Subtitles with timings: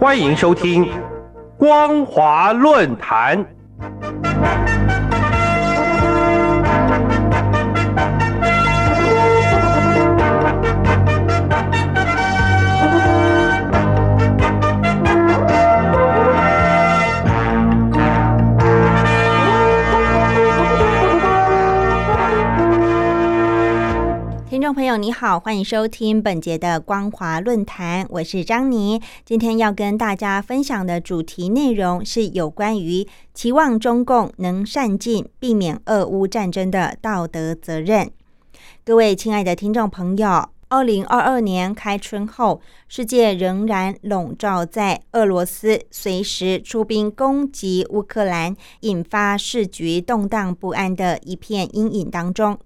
[0.00, 0.86] 欢迎收听
[1.58, 3.38] 《光华论坛》。
[24.60, 29.00] 听众朋友，你好，欢迎收听本节的光华论坛，我是张妮。
[29.24, 38.10] 今天要跟大家分享的主题内容是有关于期望中共能善尽避免俄乌战争的道德责任。
[38.84, 40.50] 各位亲爱的听众朋友。
[40.70, 52.56] 二零二二年开春后，世界仍然笼罩在俄罗斯随时出兵攻击乌克兰，引发世局动荡不安的一片阴影当中。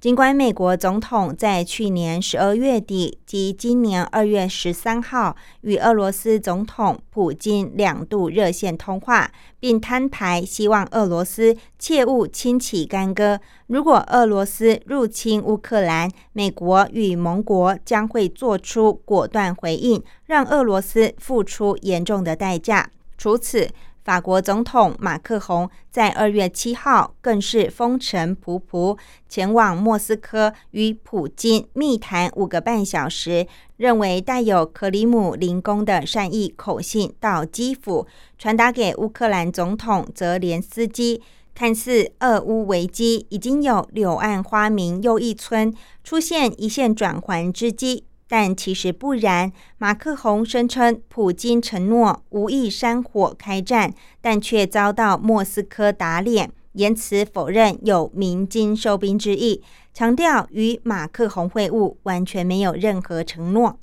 [0.00, 13.40] 尽管美国总统在去年十二月底及今年二月十三号与俄罗斯总统普京两度热线通话，并摊牌，希望俄罗斯切勿轻启干戈。
[13.68, 22.90] 如果俄罗斯入侵乌克兰，美国与盟国国将会做出果断回应，让俄罗斯付出严重的代价。
[23.18, 23.68] 除此，
[24.02, 28.96] 法国总统马克宏在二月七号更是风尘仆仆
[29.28, 38.06] 前往莫斯科与普京密谈五个半小时，认为带有克里姆林宫的善意口信到基辅
[38.38, 41.20] 传达给乌克兰总统泽连斯基。
[41.54, 45.72] 看似俄乌危机已经有柳暗花明又一村，
[46.02, 48.04] 出现一线转圜之机。
[48.26, 53.92] 但其实不然，马克宏声称普京承诺无意山火开战，
[54.22, 63.78] 但却遭到莫斯科打脸，言辞否认有鸣金收兵之意，强调与马克宏会晤完全没有任何承诺。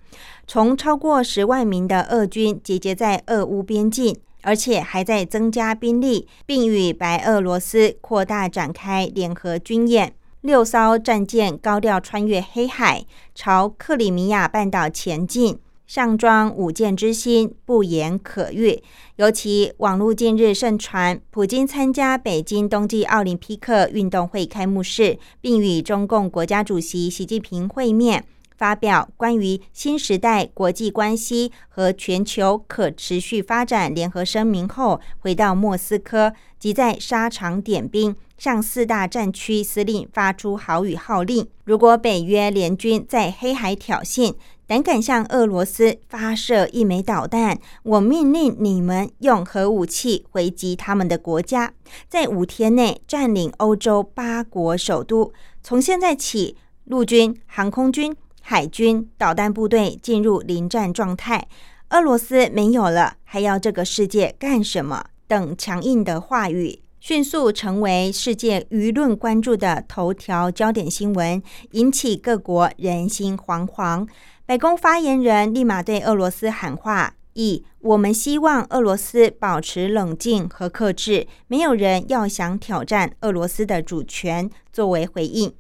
[0.48, 10.14] 从超过十万名的俄军集结在俄乌边境，而且还在增加兵力，并与白俄罗斯扩大展开联合军演。
[10.42, 13.06] 六艘战舰高调穿越黑海，
[13.36, 18.82] 朝克里米亚半岛前进，上装五舰之星，不言可喻。
[19.18, 28.24] 尤其网络近日盛传，普京参加北京冬季奥林匹克运动会开幕式，并与中共国家主席习近平会面。
[28.60, 44.36] 发表关于新时代国际关系和全球可持续发展联合声明后，回到莫斯科，即在沙场点兵，向四大战区司令发出好语号令：如果北约联军在黑海挑衅，
[44.68, 51.72] 胆敢向俄罗斯发射一枚导弹，我命令你们用核武器回击他们的国家，
[52.10, 55.32] 在五天内占领欧洲八国首都。
[55.64, 58.14] 从现在起，陆军、航空军。
[58.50, 61.48] 海军导弹部队进入临战状态，
[61.90, 65.06] 俄罗斯没有了，还要这个世界干什么？
[65.28, 71.40] 等强硬的话语迅速成为世界舆论关注的头条焦点新闻，
[71.74, 74.08] 引起各国人心惶惶。
[74.48, 85.54] 白宫发言人立马对俄罗斯喊话，以“我们希望俄罗斯保持冷静和克制，没有人要想挑战俄罗斯的主权”作为回应。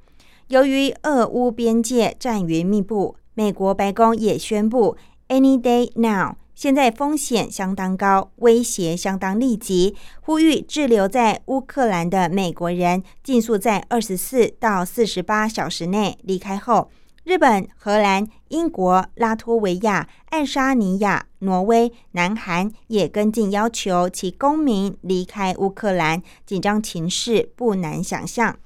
[0.49, 16.57] 由于俄乌边界战云密布，美国白宫也宣布，Any day now，现在风险相当高，威胁相当立即，呼吁滞留在乌克兰的美国人尽速在二十四到四十八小时内离开。
[16.57, 16.89] 后，
[17.23, 28.57] 日本、荷兰、英国、拉脱维亚、爱沙尼亚、挪威、南韩也跟进要求其公民离开乌克兰，紧张情势不难想象。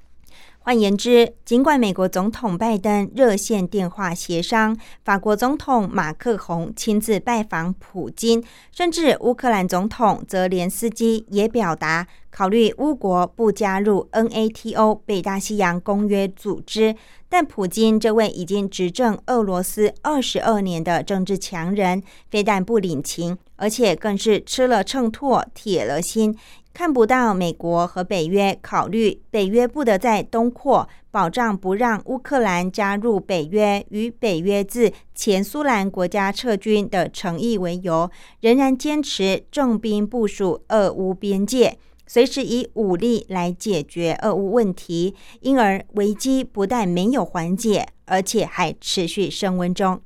[0.65, 8.41] 换言之，尽管美国总统拜登热线电话协商，法国总统马克宏亲自拜访普京，
[8.71, 16.95] 甚至乌克兰总统泽连斯基也表达考虑乌国不加入 NATO 北大西洋公约组织，
[17.27, 22.01] 但普京这位已经执政俄罗斯二十二年的政治强人，
[22.31, 26.33] 非但不领情，而且更是吃了秤砣铁了心。
[26.73, 38.09] 看不到美国和北约考虑北约不得在东扩，保障不让乌克兰加入北约与北约自前苏兰国家撤军的诚意为由，
[38.41, 41.77] 仍然坚持重兵部署俄乌边界，
[42.07, 50.01] 随时以武力来解决俄乌问题，因而危机不但没有缓解，而且还持续升温中。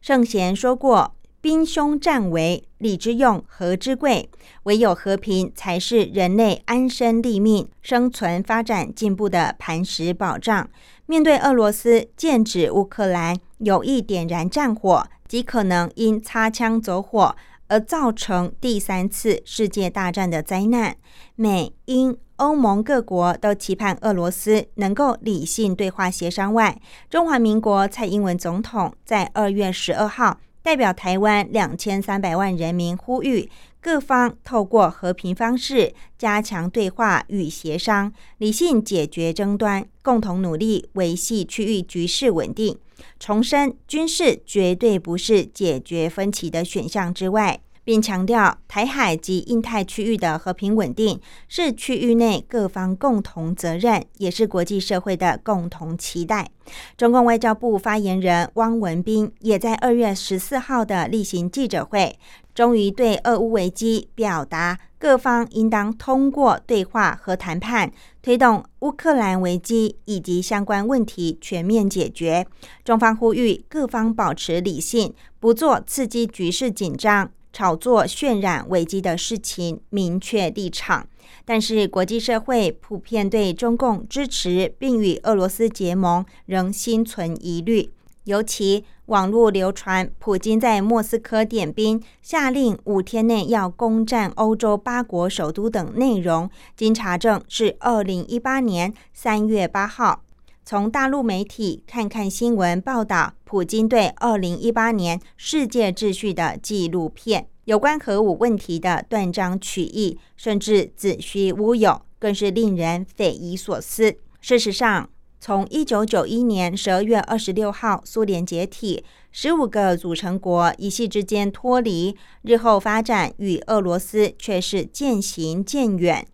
[0.00, 1.17] 圣贤说过。
[1.40, 4.28] 兵凶战危，礼之用，和之贵。
[4.64, 10.68] 唯有和平，才是人类安身立命、生存发展进步的磐石保障。
[11.06, 17.34] 面对俄罗斯剑指乌克兰，有意点燃战火，极可能因擦枪走火
[17.68, 20.96] 而造成第三次世界大战的灾难。
[21.36, 26.52] 美英欧盟各国都期盼俄罗斯能够理性对话协商。
[26.52, 33.48] 外，中华民国蔡英文总统在二月十二号代表台湾两千三百万人民呼吁
[33.80, 42.78] 各方透过和平方式加强对话与协商，理性解决争端，共同努力维系区域局势稳定。
[43.20, 51.18] 重申军事绝对不是解决分歧的选项之外，并强调台海及印太区域的和平稳定
[51.48, 56.50] 是区域内各方共同责任，也是国际社会的共同期待。
[56.98, 62.18] 中共外交部发言人汪文斌也在二月十四号的例行记者会，
[62.54, 72.46] 终于对俄乌危机表达各方应当通过对话和谈判，推动乌克兰危机以及相关问题全面解决。
[72.84, 81.06] 中方呼吁各方保持理性，不做刺激局势紧张、炒作渲染危机的事情，明确立场。
[81.44, 87.90] 但是，国际社会普遍对中共支持并与俄罗斯结盟仍心存疑虑。
[88.24, 100.22] 尤其网络流传，普京在莫斯科点兵，下令五天内要攻占欧洲八国首都等内容，经查证是二零一八年三月八号
[100.70, 107.48] 从大陆媒体看看新闻报道，普京对二零一八年世界秩序的纪录片。
[107.64, 114.14] 有关核武问题的断章取义，甚至子虚乌有，更是令人匪夷所思。
[114.42, 115.08] 事实上，
[115.40, 126.28] 从一九九一年十二月二十六号苏联解体，十五个组成国一夕之间脱离，日后发展与俄罗斯却是渐行渐远。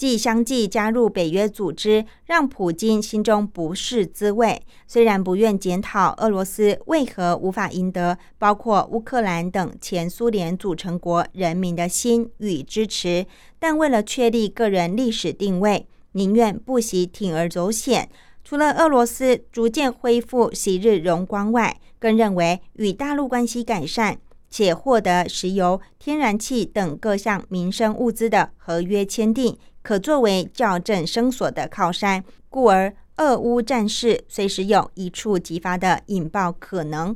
[0.00, 4.58] 既相继加入北约组织，让普京心中不是滋味。
[4.86, 13.26] 虽然不愿检讨俄罗斯为何无法赢得包括乌克兰等前苏联组成国人民的心与支持，
[13.58, 18.08] 但为了确立个人历史定位，宁愿不惜铤而走险。
[18.42, 24.18] 除了俄罗斯逐渐恢复昔日荣光外，更认为与大陆关系改善
[24.48, 29.58] 且获得石油、天然气等各项民生物资的合约签订。
[29.82, 37.14] 可作为校正声索的靠山，故而俄乌战事随时有一触即发的引爆可能。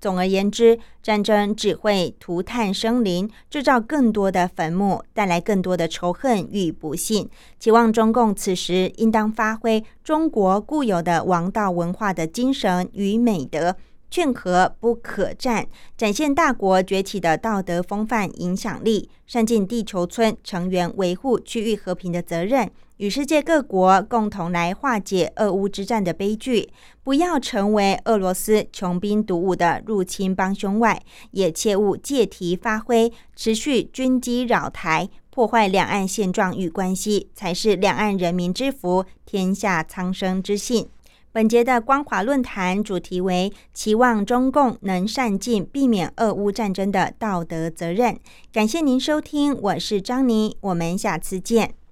[0.00, 7.28] 总而言之，战争只会涂炭生灵，制造更多的坟墓，带来更多的仇恨与不幸。
[7.58, 13.76] 期望中共此时应当发挥中国固有的王道文化的精神与美德。
[14.10, 15.66] 劝和不可战，
[15.96, 26.68] 展现大国崛起的道德风范、影响力，善尽地球村成员维护区域和平的责任，与世界各国共同来化解俄乌之战的悲剧。
[27.04, 40.88] 不要成为俄罗斯穷兵黩武的入侵帮凶外，也切勿借题发挥，持续军机扰台，破坏两岸现状与关系，才是两岸人民之福，天下苍生之幸。
[41.32, 48.18] 本节的光华论坛主题为期望中共能善尽避免俄乌战争的道德责任。
[48.52, 51.80] 感谢您收听，我是张妮，我们下次见。